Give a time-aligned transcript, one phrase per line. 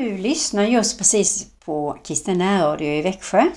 [0.00, 3.50] Du lyssnar just precis på Kristen Radio i Växjö.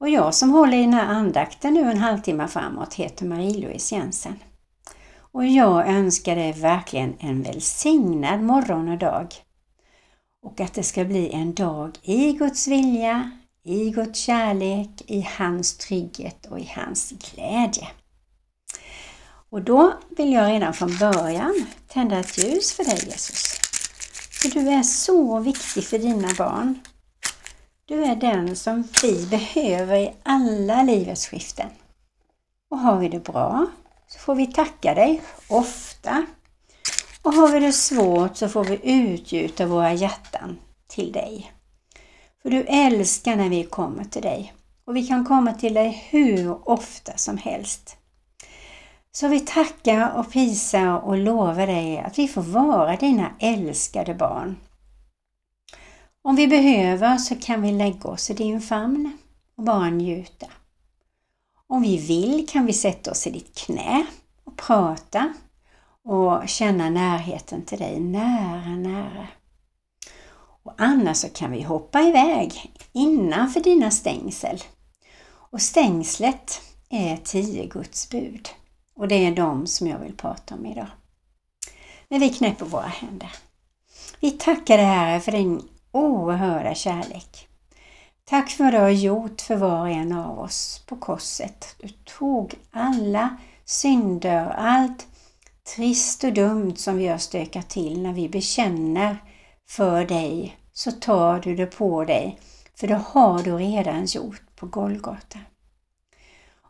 [0.00, 4.38] Och jag som håller i den här andakten nu en halvtimme framåt heter Marie-Louise Jensen.
[5.32, 9.34] Och jag önskar dig verkligen en välsignad morgon och dag.
[10.42, 13.30] Och att det ska bli en dag i Guds vilja,
[13.64, 17.88] i Guds kärlek, i hans trygghet och i hans glädje.
[19.50, 23.67] Och då vill jag redan från början tända ett ljus för dig Jesus.
[24.42, 26.78] För du är så viktig för dina barn.
[27.84, 31.68] Du är den som vi behöver i alla livets skiften.
[32.70, 33.66] Och har vi det bra
[34.08, 36.26] så får vi tacka dig ofta.
[37.22, 41.52] Och har vi det svårt så får vi utgjuta våra hjärtan till dig.
[42.42, 44.54] För du älskar när vi kommer till dig.
[44.84, 47.97] Och vi kan komma till dig hur ofta som helst.
[49.12, 54.56] Så vi tackar och prisar och lovar dig att vi får vara dina älskade barn.
[56.22, 59.18] Om vi behöver så kan vi lägga oss i din famn
[59.56, 60.46] och bara njuta.
[61.66, 64.06] Om vi vill kan vi sätta oss i ditt knä
[64.44, 65.34] och prata
[66.04, 69.28] och känna närheten till dig nära, nära.
[70.62, 74.62] Och annars så kan vi hoppa iväg innanför dina stängsel.
[75.28, 78.48] Och stängslet är tio Guds bud.
[78.98, 80.86] Och det är de som jag vill prata om idag.
[82.08, 83.32] När vi knäpper våra händer.
[84.20, 87.48] Vi tackar dig Herre för din oerhörda kärlek.
[88.24, 91.76] Tack för vad du har gjort för var och en av oss på korset.
[91.78, 95.06] Du tog alla synder, allt
[95.76, 99.16] trist och dumt som vi har stökat till när vi bekänner
[99.68, 102.38] för dig så tar du det på dig,
[102.74, 105.38] för det har du redan gjort på Golgata.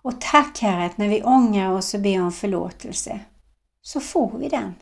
[0.03, 3.20] Och tack Herre att när vi ångrar oss och ber om förlåtelse
[3.82, 4.75] så får vi den.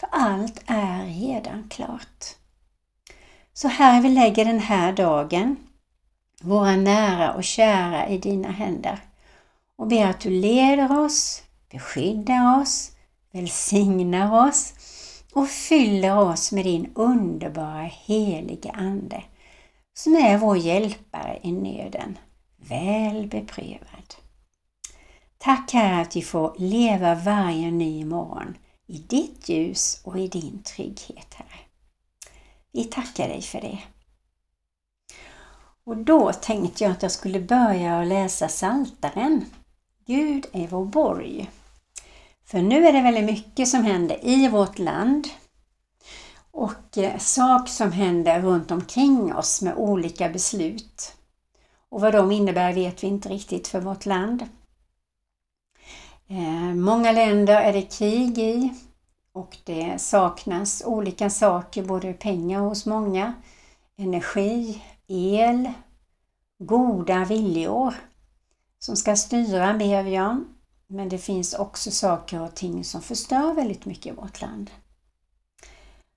[0.00, 2.24] För allt är redan klart.
[3.52, 5.56] Så Herre, vi lägger den här dagen,
[6.42, 8.98] våra nära och kära i dina händer
[9.76, 12.92] och ber att du leder oss, beskyddar oss,
[13.32, 14.74] välsignar oss
[15.34, 19.22] och fyller oss med din underbara heliga Ande
[19.94, 22.18] som är vår hjälpare i nöden,
[22.56, 23.95] väl beprövad.
[25.46, 30.62] Tack Herre att vi får leva varje ny morgon i ditt ljus och i din
[30.62, 31.58] trygghet Herre.
[32.72, 33.78] Vi tackar dig för det.
[35.84, 39.44] Och då tänkte jag att jag skulle börja att läsa Saltaren.
[40.06, 41.50] Gud är vår borg.
[42.44, 45.28] För nu är det väldigt mycket som händer i vårt land
[46.50, 51.16] och eh, saker som händer runt omkring oss med olika beslut.
[51.88, 54.44] Och vad de innebär vet vi inte riktigt för vårt land.
[56.28, 58.72] Eh, många länder är det krig i
[59.32, 63.34] och det saknas olika saker, både pengar hos många,
[63.96, 65.70] energi, el,
[66.58, 67.94] goda viljor
[68.78, 70.48] som ska styra ber jag om.
[70.86, 74.70] Men det finns också saker och ting som förstör väldigt mycket i vårt land.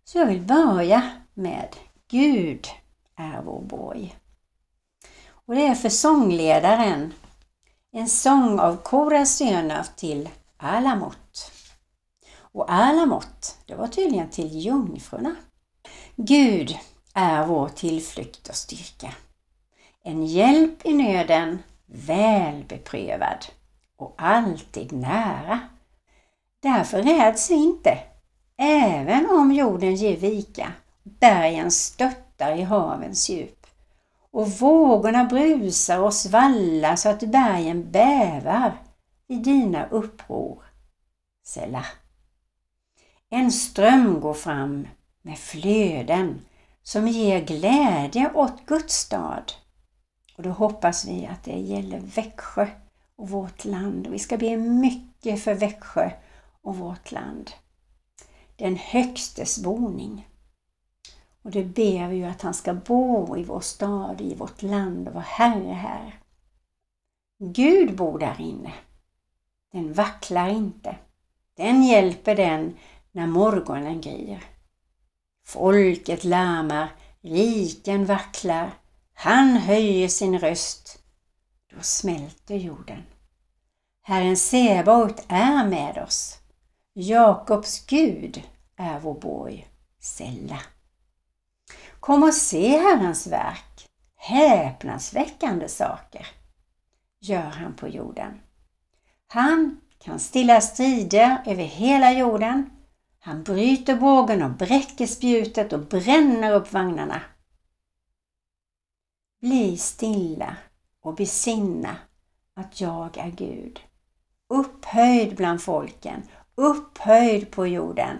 [0.03, 1.75] Så jag vill börja med
[2.08, 2.68] Gud
[3.16, 4.16] är vår borg.
[5.31, 7.14] Och det är för sångledaren
[7.92, 11.52] en sång av Kora söner till Alamot.
[12.52, 15.36] Och Alamot, det var tydligen till jungfrurna.
[16.16, 16.78] Gud
[17.14, 19.14] är vår tillflykt och styrka.
[20.04, 23.46] En hjälp i nöden, väl beprövad
[23.98, 25.60] och alltid nära.
[26.62, 27.98] Därför räds vi inte,
[28.58, 30.74] även om jorden ger vika,
[31.04, 33.59] bergen störtar i havens djup
[34.32, 38.78] och vågorna brusar och svallar så att bergen bävar
[39.28, 40.64] i dina uppror.
[41.44, 41.86] Sela.
[43.30, 44.88] En ström går fram
[45.22, 46.42] med flöden
[46.84, 49.52] som ger glädje åt Guds stad.
[50.38, 52.68] Och då hoppas vi att det gäller Växjö
[53.16, 54.08] och vårt land.
[54.08, 56.12] Vi ska be mycket för Växjö
[56.62, 57.52] och vårt land.
[58.56, 60.28] Den högstes boning.
[61.44, 65.07] Och det ber vi ju att han ska bo i vår stad, i vårt land
[65.07, 66.19] och vara Herre här.
[67.39, 68.74] Gud bor där inne.
[69.71, 70.95] Den vacklar inte.
[71.57, 72.77] Den hjälper den
[73.12, 74.44] när morgonen gryr.
[75.45, 76.89] Folket larmar,
[77.21, 78.71] riken vacklar,
[79.13, 81.03] han höjer sin röst.
[81.71, 83.03] Då smälter jorden.
[84.01, 86.38] Herren Sebaot är med oss.
[86.94, 88.44] Jakobs Gud
[88.75, 89.68] är vår borg,
[90.00, 90.62] Sälla.
[92.00, 93.88] Kom och se Herrens verk.
[94.16, 96.28] Häpnadsväckande saker
[97.22, 98.40] gör han på jorden.
[99.28, 102.69] Han kan stilla strider över hela jorden
[103.19, 107.22] Han bryter bågen och bräcker spjutet och bränner upp vagnarna.
[109.42, 110.56] Bli stilla
[111.01, 111.96] och besinna
[112.56, 113.80] att jag är Gud.
[114.50, 116.24] Upphöjd bland folken,
[116.56, 118.18] upphöjd på jorden.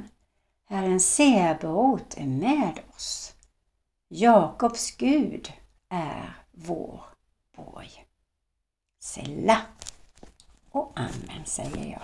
[0.70, 3.36] Herren Sebaot är med oss.
[4.12, 5.54] Jakobs Gud
[5.90, 7.04] är vår
[7.58, 8.06] borg.
[9.00, 9.62] Sälla
[10.72, 12.02] och amen säger jag.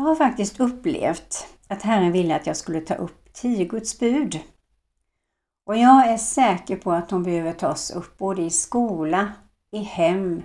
[0.00, 4.40] Jag har faktiskt upplevt att Herren ville att jag skulle ta upp tio Guds bud.
[5.66, 9.32] Och jag är säker på att de behöver tas upp både i skola,
[9.72, 10.42] i hem,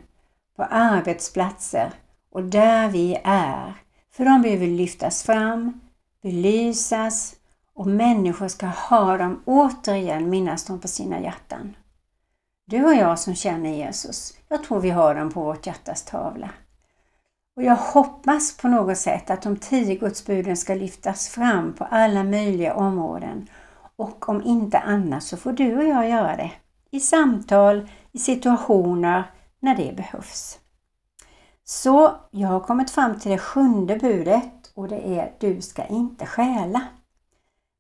[0.56, 1.94] på arbetsplatser
[2.32, 3.74] och där vi är.
[4.12, 5.82] För de behöver lyftas fram,
[6.22, 7.36] belysas
[7.74, 11.76] och människor ska ha dem återigen minnas dem på sina hjärtan.
[12.66, 16.50] Du och jag som känner Jesus, jag tror vi har dem på vårt hjärtas tavla.
[17.56, 22.24] Och jag hoppas på något sätt att de tio gudsbuden ska lyftas fram på alla
[22.24, 23.48] möjliga områden.
[23.96, 26.52] Och om inte annat så får du och jag göra det.
[26.92, 29.24] I samtal, i situationer,
[29.60, 30.60] när det behövs.
[31.64, 36.26] Så jag har kommit fram till det sjunde budet och det är Du ska inte
[36.26, 36.82] stjäla.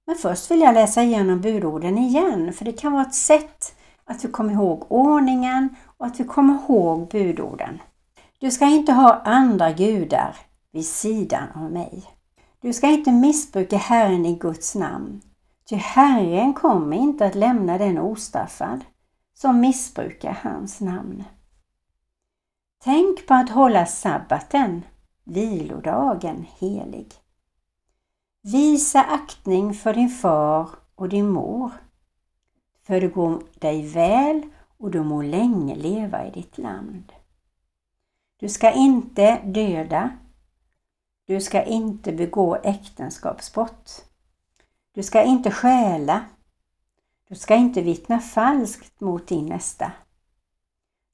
[0.07, 4.25] Men först vill jag läsa igenom budorden igen för det kan vara ett sätt att
[4.25, 7.79] vi kommer ihåg ordningen och att vi kommer ihåg budorden.
[8.45, 10.35] Du ska inte ha andra gudar
[10.71, 12.03] vid sidan av mig.
[12.61, 15.21] Du ska inte missbruka Herren i Guds namn.
[15.69, 18.85] Ty Herren kommer inte att lämna den ostraffad
[19.33, 21.23] som missbrukar hans namn.
[22.83, 24.81] Tänk på att hålla sabbaten,
[25.23, 27.13] vilodagen, helig.
[28.43, 31.71] Visa aktning för din far och din mor,
[32.87, 34.41] för det går dig väl
[34.77, 37.13] och du må länge leva i ditt land.
[38.39, 40.09] Du ska inte döda.
[41.25, 44.05] Du ska inte begå äktenskapsbrott.
[44.91, 46.25] Du ska inte stjäla.
[47.29, 49.91] Du ska inte vittna falskt mot din nästa.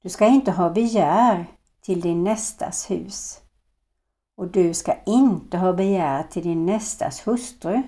[0.02, 1.46] Du ska inte ha begär
[1.80, 3.40] till din nästas hus.
[4.36, 7.82] Och du ska inte ha begär till din nästas hustru,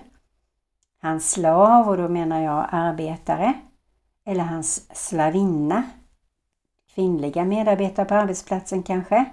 [1.01, 3.53] hans slav, och då menar jag arbetare,
[4.25, 5.83] eller hans slavinna,
[6.95, 9.25] kvinnliga medarbetare på arbetsplatsen kanske,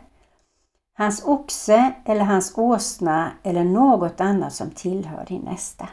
[0.94, 5.88] hans oxe eller hans åsna eller något annat som tillhör din nästa.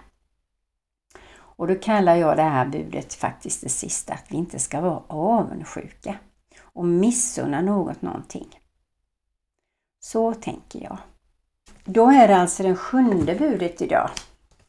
[1.32, 5.04] Och då kallar jag det här budet faktiskt det sista, att vi inte ska vara
[5.08, 6.16] avundsjuka
[6.64, 8.60] och missunna något någonting.
[10.00, 10.98] Så tänker jag.
[11.86, 14.10] Då är det alltså det sjunde budet idag.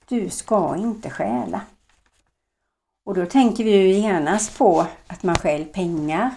[0.09, 1.61] Du ska inte stjäla.
[3.04, 6.30] Och då tänker vi ju genast på att man stjäl pengar,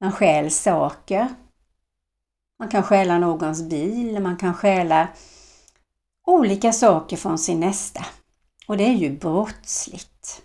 [0.00, 1.28] man stjäl saker,
[2.58, 5.08] man kan stjäla någons bil, man kan stjäla
[6.26, 8.06] olika saker från sin nästa.
[8.66, 10.42] Och det är ju brottsligt.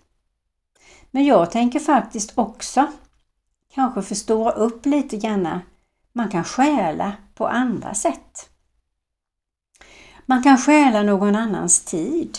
[1.11, 2.87] Men jag tänker faktiskt också
[3.73, 5.59] kanske förstora upp lite grann.
[6.13, 8.49] Man kan stjäla på andra sätt.
[10.25, 12.37] Man kan stjäla någon annans tid.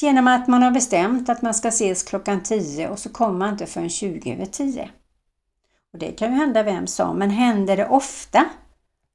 [0.00, 3.48] Genom att man har bestämt att man ska ses klockan 10 och så kommer man
[3.48, 4.90] inte förrän 20 över 10.
[5.92, 8.44] Och Det kan ju hända vem som, men händer det ofta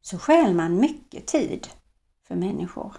[0.01, 1.67] så stjäl man mycket tid
[2.27, 2.93] för människor.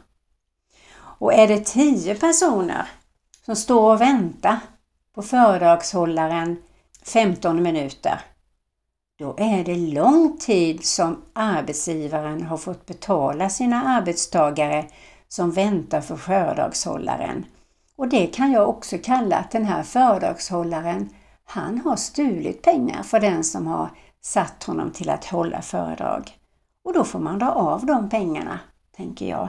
[1.19, 2.89] Och är det tio personer
[3.45, 4.59] som står och väntar
[5.15, 6.57] på föredragshållaren
[7.03, 8.21] 15 minuter,
[9.19, 14.85] då är det lång tid som arbetsgivaren har fått betala sina arbetstagare
[15.29, 17.47] som väntar för föredragshållaren.
[17.97, 21.09] Och det kan jag också kalla att den här föredragshållaren,
[21.47, 26.39] han har stulit pengar för den som har satt honom till att hålla föredrag.
[26.85, 28.61] Och då får man dra av de pengarna,
[28.97, 29.49] tänker jag.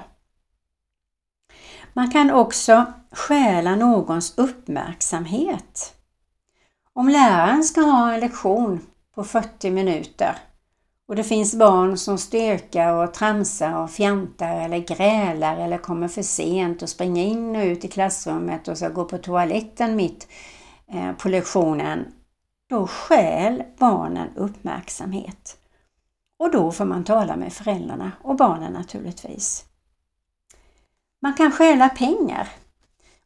[1.93, 5.93] Man kan också stjäla någons uppmärksamhet.
[6.93, 8.79] Om läraren ska ha en lektion
[9.15, 10.37] på 40 minuter
[11.07, 16.21] och det finns barn som stökar och tramsar och fjantar eller grälar eller kommer för
[16.21, 20.27] sent och springer in och ut i klassrummet och ska gå på toaletten mitt
[20.91, 22.05] Eh, på lektionen.
[22.69, 25.57] Då stjäl barnen uppmärksamhet.
[26.39, 29.65] Och då får man tala med föräldrarna och barnen naturligtvis.
[31.21, 32.49] Man kan stjäla pengar.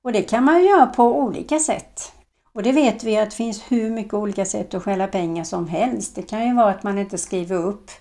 [0.02, 2.12] Och det kan man göra på olika sätt.
[2.54, 5.68] Och det vet vi att det finns hur mycket olika sätt att stjäla pengar som
[5.68, 6.16] helst.
[6.16, 7.92] Det kan ju vara att man inte skriver upp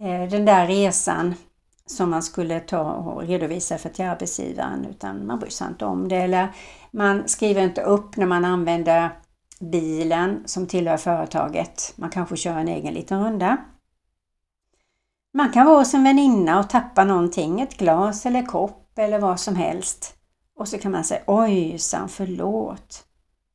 [0.00, 1.34] eh, den där resan
[1.90, 6.08] som man skulle ta och redovisa för till arbetsgivaren utan man bryr sig inte om
[6.08, 6.16] det.
[6.16, 6.48] Eller
[6.90, 9.10] man skriver inte upp när man använder
[9.60, 11.92] bilen som tillhör företaget.
[11.96, 13.56] Man kanske kör en egen liten runda.
[15.34, 19.40] Man kan vara hos en väninna och tappa någonting, ett glas eller kopp eller vad
[19.40, 20.14] som helst.
[20.56, 23.04] Och så kan man säga ojsan, förlåt.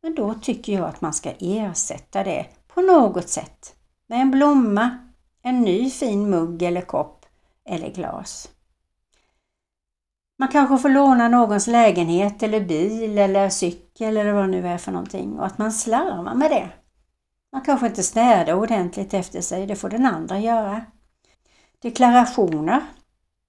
[0.01, 3.75] Men då tycker jag att man ska ersätta det på något sätt
[4.07, 4.97] med en blomma,
[5.43, 7.22] en ny fin mugg eller kopp
[7.65, 8.49] eller glas.
[10.39, 14.77] Man kanske får låna någons lägenhet eller bil eller cykel eller vad det nu är
[14.77, 16.69] för någonting och att man slarvar med det.
[17.51, 20.85] Man kanske inte städar ordentligt efter sig, det får den andra göra.
[21.81, 22.81] Deklarationer,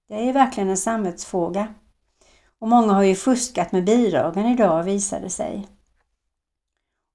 [0.07, 1.67] det är verkligen en samhällsfråga.
[2.59, 5.67] Och många har ju fuskat med bidragen idag visar det sig.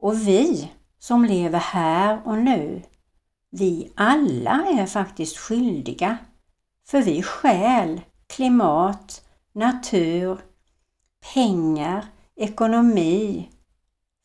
[0.00, 2.82] Och vi som lever här och nu,
[3.50, 6.18] vi alla är faktiskt skyldiga.
[6.90, 10.38] För vi stjäl klimat, natur,
[11.34, 12.04] pengar,
[12.36, 13.48] ekonomi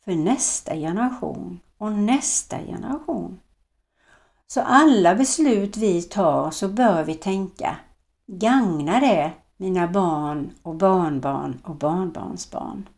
[0.04, 3.40] för nästa generation och nästa generation.
[4.46, 7.76] Så alla beslut vi tar så bör vi tänka,
[8.26, 12.88] gagnar det mina barn och barnbarn och barnbarnsbarn?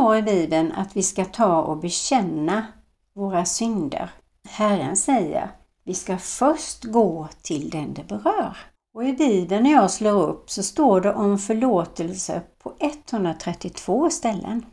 [0.00, 2.66] Står i Bibeln att vi ska ta och bekänna
[3.14, 4.10] våra synder.
[4.48, 5.50] Herren säger
[5.84, 8.56] vi ska först gå till den det berör.
[8.94, 14.66] Och i Bibeln när jag slår upp så står det om förlåtelse på 132 ställen.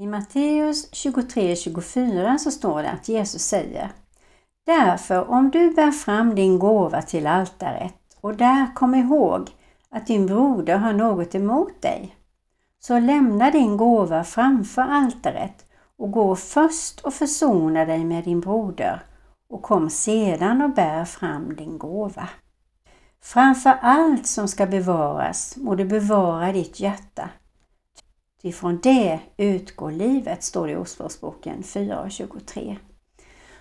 [0.00, 3.92] I Matteus 23-24 så står det att Jesus säger
[4.66, 9.50] Därför om du bär fram din gåva till altaret och där kom ihåg
[9.90, 12.16] att din broder har något emot dig,
[12.84, 19.02] så lämna din gåva framför altaret och gå först och försona dig med din broder
[19.48, 22.28] och kom sedan och bär fram din gåva.
[23.24, 27.30] Framför allt som ska bevaras må du bevara ditt hjärta.
[28.42, 32.76] Ifrån det utgår livet, står det i Ordspråksboken 4.23.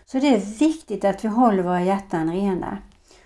[0.05, 2.77] Så det är viktigt att vi håller våra hjärtan rena.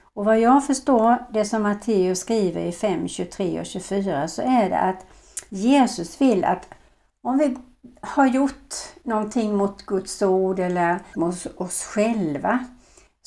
[0.01, 4.69] Och vad jag förstår, det som Matteus skriver i 5, 23 och 24, så är
[4.69, 5.05] det att
[5.55, 6.67] Jesus vill att
[7.23, 7.57] om vi
[8.01, 12.65] har gjort någonting mot Guds ord eller mot oss själva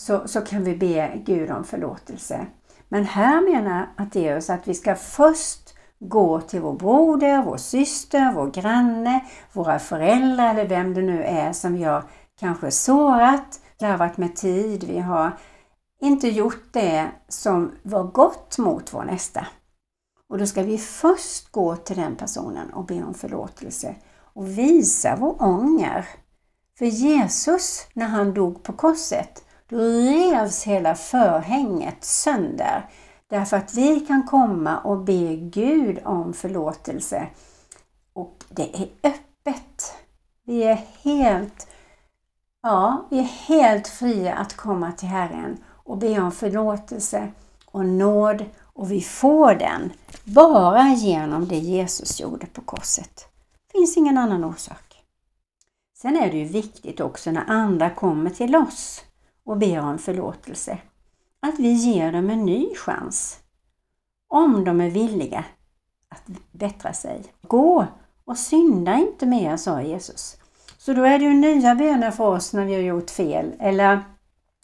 [0.00, 2.46] så, så kan vi be Gud om förlåtelse.
[2.88, 8.50] Men här menar Matteus att vi ska först gå till vår broder, vår syster, vår
[8.50, 12.04] granne, våra föräldrar eller vem det nu är som vi har
[12.40, 15.38] kanske sårat, slarvat med tid, vi har
[16.00, 19.46] inte gjort det som var gott mot vår nästa.
[20.28, 23.94] Och då ska vi först gå till den personen och be om förlåtelse
[24.32, 26.08] och visa vår ånger.
[26.78, 32.90] För Jesus, när han dog på korset, då revs hela förhänget sönder.
[33.28, 37.26] Därför att vi kan komma och be Gud om förlåtelse.
[38.12, 39.94] Och det är öppet.
[40.44, 41.68] Vi är helt,
[42.62, 47.28] ja, vi är helt fria att komma till Herren och be om förlåtelse
[47.66, 48.44] och nåd
[48.78, 49.92] och vi får den
[50.24, 53.28] bara genom det Jesus gjorde på korset.
[53.66, 55.04] Det finns ingen annan orsak.
[55.96, 59.04] Sen är det ju viktigt också när andra kommer till oss
[59.44, 60.78] och ber om förlåtelse,
[61.40, 63.38] att vi ger dem en ny chans.
[64.28, 65.44] Om de är villiga
[66.08, 67.24] att bättra sig.
[67.42, 67.86] Gå
[68.24, 70.36] och synda inte mer, sa Jesus.
[70.78, 73.52] Så då är det ju nya böner för oss när vi har gjort fel.
[73.58, 74.04] Eller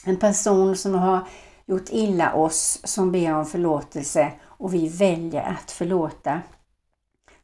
[0.05, 1.21] en person som har
[1.67, 6.41] gjort illa oss som ber om förlåtelse och vi väljer att förlåta.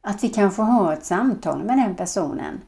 [0.01, 2.61] Att vi kan få ha ett samtal med den personen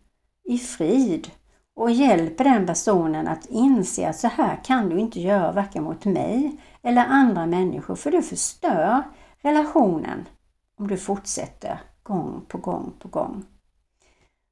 [0.44, 1.32] i frid
[1.76, 6.06] och hjälper den personen att inse att så här kan du inte göra varken mot
[6.06, 9.04] mig eller andra människor för du förstör
[9.42, 10.26] relationen
[10.80, 13.46] om du fortsätter gång på gång på gång.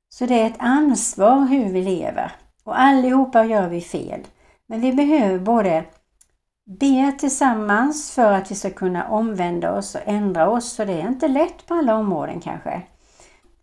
[0.09, 2.31] Så det är ett ansvar hur vi lever
[2.63, 4.21] och allihopa gör vi fel.
[4.65, 5.85] Men vi behöver både
[6.79, 10.73] be tillsammans för att vi ska kunna omvända oss och ändra oss.
[10.73, 12.81] Så det är inte lätt på alla områden kanske.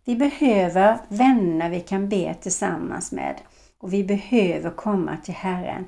[0.05, 3.35] Vi behöver vänner vi kan be tillsammans med
[3.79, 5.85] och vi behöver komma till Herren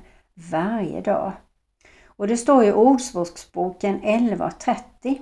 [0.50, 1.32] varje dag.
[2.06, 5.20] Och det står i Ordspråksboken 11.30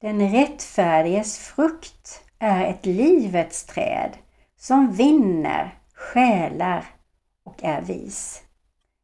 [0.00, 4.10] Den rättfärdiges frukt är ett livets träd
[4.56, 6.84] som vinner själar
[7.44, 8.42] och är vis.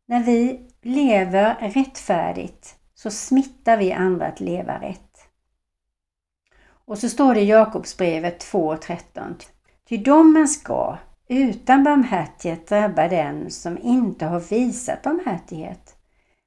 [0.09, 5.29] När vi lever rättfärdigt så smittar vi andra att leva rätt.
[6.87, 9.35] Och så står det i Jakobsbrevet 2.13.
[9.88, 15.96] Ty domen ska utan barmhärtighet drabba den som inte har visat barmhärtighet.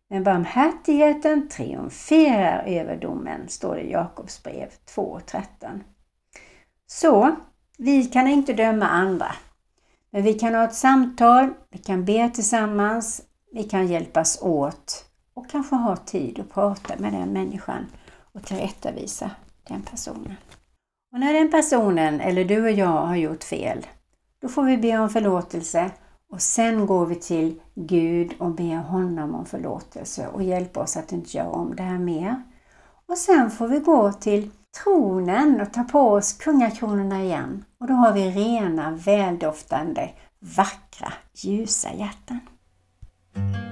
[0.10, 5.44] Men barmhärtigheten triumferar över domen, står det i Jakobsbrev 2.13.
[6.88, 7.36] Så,
[7.78, 9.36] vi kan inte döma andra.
[10.12, 13.22] Men vi kan ha ett samtal, vi kan be tillsammans,
[13.52, 17.86] vi kan hjälpas åt och kanske ha tid att prata med den människan
[18.34, 19.32] och tillrättavisa
[19.68, 20.36] den personen.
[21.12, 23.88] Och när den personen, eller du och jag, har gjort fel,
[24.42, 25.92] då får vi be om förlåtelse
[26.32, 31.12] och sen går vi till Gud och ber honom om förlåtelse och hjälpa oss att
[31.12, 32.44] inte göra om det här mer.
[33.08, 34.50] Och sen får vi gå till
[34.84, 37.66] tronen och ta på oss kungakronorna igen.
[37.80, 40.10] Och då har vi rena, väldoftande,
[40.40, 42.40] vackra, ljusa hjärtan
[43.36, 43.69] kämpade så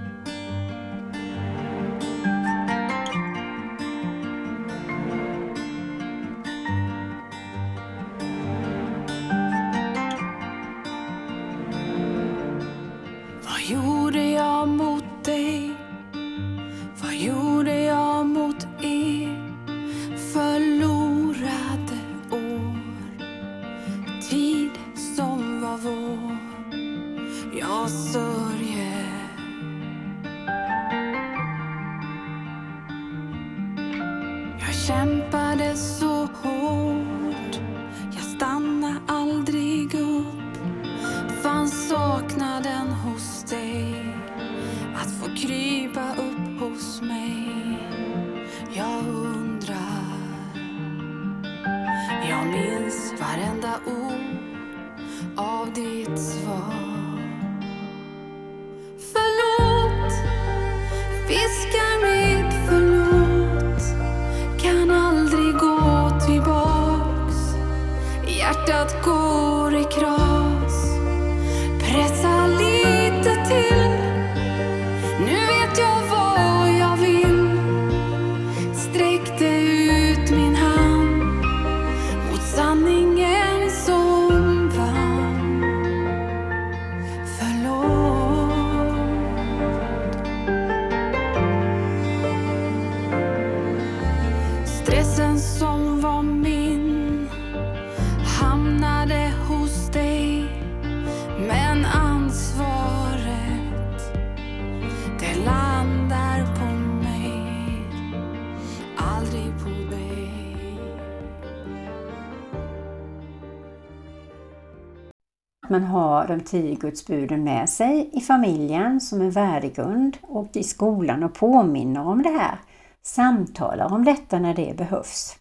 [115.77, 121.23] Man har de tio gudsbuden med sig i familjen som en värdegrund och i skolan
[121.23, 122.59] och påminner om det här.
[123.03, 125.35] Samtalar om detta när det behövs.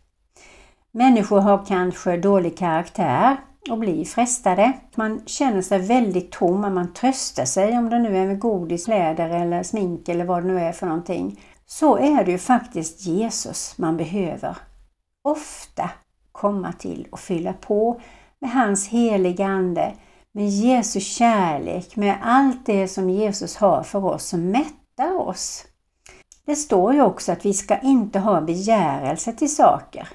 [0.90, 3.36] Människor har kanske dålig karaktär
[3.70, 4.72] och blir frestade.
[4.94, 9.28] Man känner sig väldigt tom, man tröstar sig om det nu är med godis, läder
[9.28, 11.40] eller smink eller vad det nu är för någonting.
[11.66, 14.56] Så är det ju faktiskt Jesus man behöver
[15.22, 15.90] ofta
[16.32, 18.00] komma till och fylla på
[18.38, 19.92] med hans heliga Ande,
[20.36, 25.64] med Jesu kärlek, med allt det som Jesus har för oss som mättar oss.
[26.46, 30.08] Det står ju också att vi ska inte ha begärelse till saker.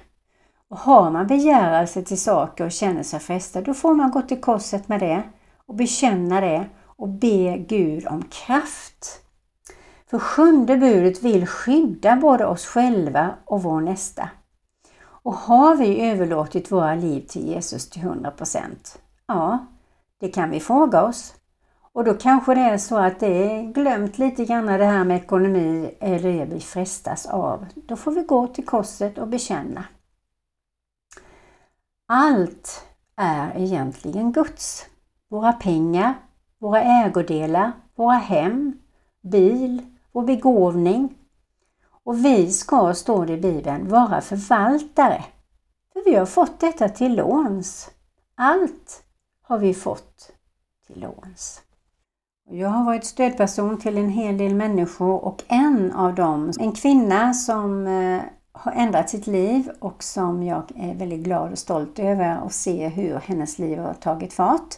[0.68, 4.40] Och har man begärelse till saker och känner sig frestad, då får man gå till
[4.40, 5.22] korset med det
[5.66, 9.20] och bekänna det och be Gud om kraft.
[10.10, 14.28] För sjunde budet vill skydda både oss själva och vår nästa.
[15.04, 18.58] Och har vi överlåtit våra liv till Jesus till 100%?
[19.26, 19.66] Ja,
[20.22, 21.34] det kan vi fråga oss.
[21.92, 25.16] Och då kanske det är så att det är glömt lite grann det här med
[25.16, 27.66] ekonomi eller det vi frestas av.
[27.74, 29.84] Då får vi gå till korset och bekänna.
[32.06, 34.86] Allt är egentligen Guds.
[35.28, 36.14] Våra pengar,
[36.58, 38.78] våra ägodelar, våra hem,
[39.22, 41.14] bil, vår begåvning.
[42.04, 45.24] Och vi ska, står det i Bibeln, vara förvaltare.
[45.92, 47.90] För vi har fått detta till låns.
[48.34, 49.04] Allt
[49.42, 50.30] har vi fått
[50.86, 51.62] till låns.
[52.50, 57.34] Jag har varit stödperson till en hel del människor och en av dem, en kvinna
[57.34, 62.46] som eh, har ändrat sitt liv och som jag är väldigt glad och stolt över
[62.46, 64.74] att se hur hennes liv har tagit fart.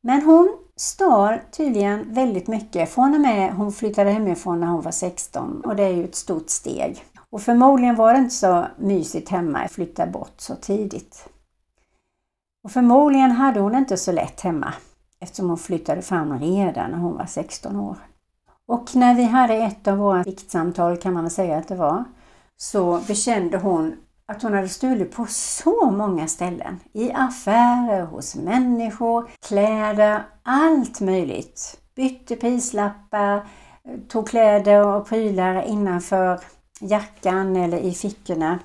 [0.00, 4.90] Men hon stal tydligen väldigt mycket från och med hon flyttade hemifrån när hon var
[4.90, 7.04] 16 och det är ju ett stort steg.
[7.30, 11.28] Och förmodligen var det inte så mysigt hemma att flytta bort så tidigt.
[12.68, 14.74] Och förmodligen hade hon inte så lätt hemma
[15.20, 17.96] eftersom hon flyttade fram redan när hon var 16 år.
[18.66, 22.04] Och när vi hade ett av våra viktsamtal kan man väl säga att det var,
[22.56, 26.80] så bekände hon att hon hade stulit på så många ställen.
[26.92, 31.80] I affärer, hos människor, kläder, allt möjligt.
[31.94, 33.46] Bytte prislappar,
[34.08, 36.40] tog kläder och prylar innanför
[36.80, 38.58] jackan eller i fickorna.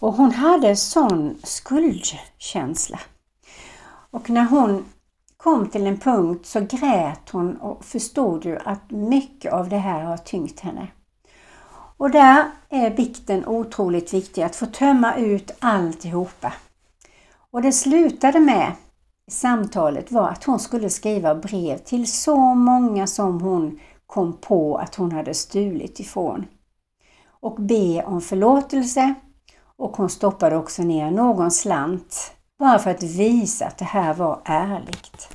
[0.00, 2.98] Och hon hade sån skuldkänsla.
[4.12, 4.84] Och när hon
[5.36, 10.00] kom till en punkt så grät hon och förstod ju att mycket av det här
[10.02, 10.88] har tyngt henne.
[11.96, 16.52] Och där är bikten otroligt viktig, att få tömma ut alltihopa.
[17.50, 18.72] Och det slutade med
[19.30, 24.94] samtalet var att hon skulle skriva brev till så många som hon kom på att
[24.94, 26.46] hon hade stulit ifrån.
[27.40, 29.14] Och be om förlåtelse
[29.76, 34.40] och hon stoppade också ner någon slant bara för att visa att det här var
[34.44, 35.28] ärligt.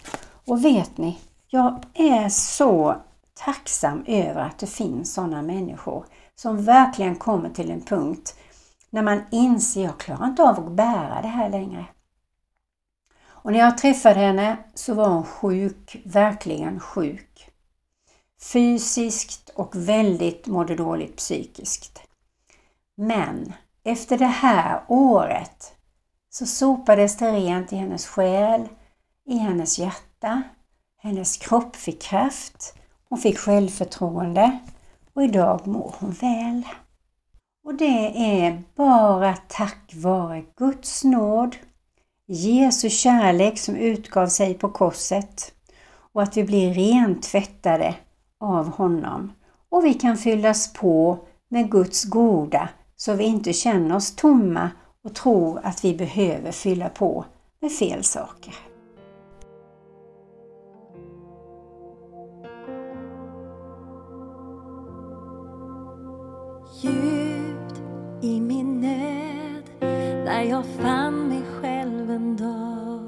[0.45, 2.95] Och vet ni, jag är så
[3.33, 8.35] tacksam över att det finns sådana människor som verkligen kommer till en punkt
[8.89, 11.85] när man inser jag klarar inte av att bära det här längre.
[13.25, 17.49] Och när jag träffade henne så var hon sjuk, verkligen sjuk.
[18.53, 22.01] Fysiskt och väldigt mådde dåligt psykiskt.
[22.95, 25.76] Men efter det här året
[26.29, 28.67] så sopades det rent i hennes själ,
[29.25, 30.43] i hennes hjärta.
[30.97, 32.73] Hennes kropp fick kraft.
[33.09, 34.59] Hon fick självförtroende
[35.13, 36.63] och idag mår hon väl.
[37.63, 41.55] Och det är bara tack vare Guds nåd,
[42.25, 45.53] Jesu kärlek som utgav sig på korset
[46.13, 47.95] och att vi blir rentvättade
[48.39, 49.31] av honom.
[49.69, 54.71] Och vi kan fyllas på med Guds goda så vi inte känner oss tomma
[55.07, 57.25] och tror att vi behöver fylla på
[57.59, 58.53] med fel saker.
[66.81, 67.81] Djupt
[68.21, 69.63] i min nöd
[70.25, 72.99] där jag fann mig själv en dag.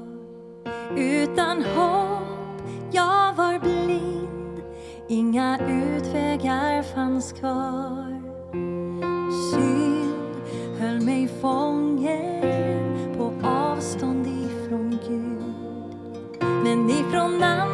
[0.96, 4.62] Utan hopp, jag var blind.
[5.08, 8.22] Inga utvägar fanns kvar.
[9.52, 10.36] Synd
[10.78, 11.79] höll mig fången.
[16.90, 17.69] Ifrån namn.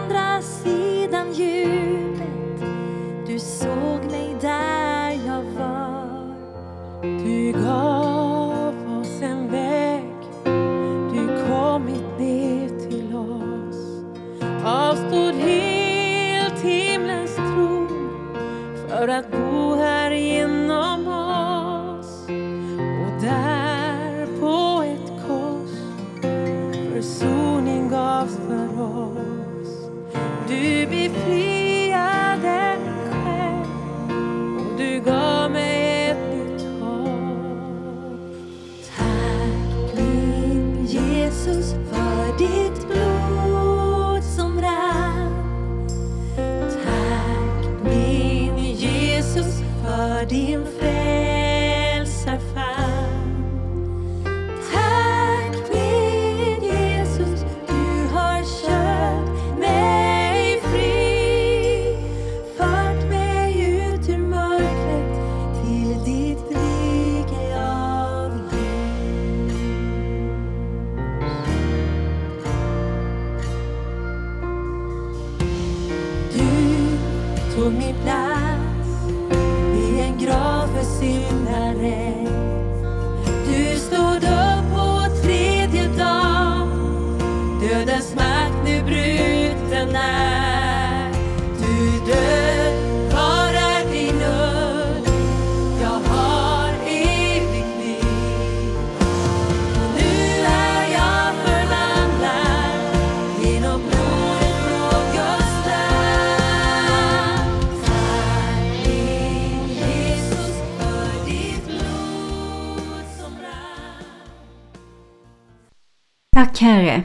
[116.67, 117.03] Herre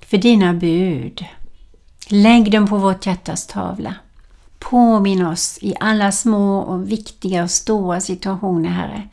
[0.00, 1.24] för dina bud.
[2.08, 3.94] Lägg dem på vårt hjärtas tavla.
[4.58, 9.08] Påminn oss i alla små och viktiga och stora situationer, Herre.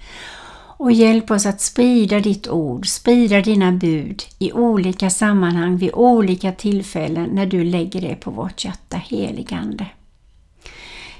[0.77, 6.51] Och hjälp oss att sprida ditt ord, sprida dina bud i olika sammanhang vid olika
[6.51, 9.85] tillfällen när du lägger det på vårt hjärta, heligande.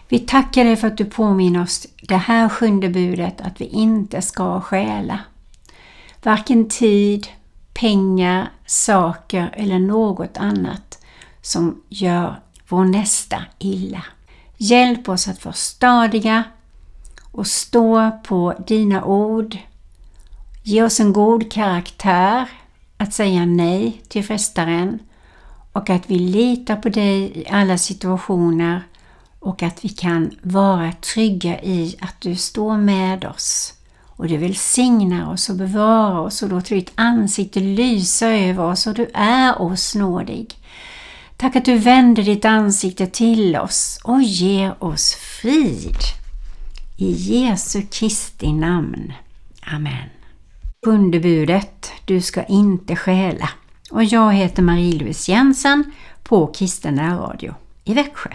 [0.07, 4.21] Vi tackar dig för att du påminner oss det här sjunde budet att vi inte
[4.21, 5.19] ska stjäla.
[6.23, 7.27] Varken tid,
[7.73, 10.99] pengar, saker eller något annat
[11.41, 14.03] som gör vår nästa illa.
[14.57, 16.43] Hjälp oss att vara stadiga
[17.31, 19.57] och stå på dina ord.
[20.63, 22.49] Ge oss en god karaktär
[22.97, 24.99] att säga nej till frestaren
[25.73, 28.83] och att vi litar på dig i alla situationer
[29.39, 33.73] och att vi kan vara trygga i att du står med oss
[34.23, 38.93] och du välsignar oss och bevarar oss och låter ditt ansikte lysa över oss och
[38.93, 40.55] du är oss nådig.
[41.37, 45.97] Tack att du vänder ditt ansikte till oss och ger oss frid.
[46.97, 49.13] I Jesu Kristi namn.
[49.61, 50.09] Amen.
[50.85, 53.49] Sjunde budet, du ska inte stjäla.
[53.91, 55.91] Och jag heter Marie-Louise Jensen
[56.23, 58.29] på Kristen Radio i Växjö.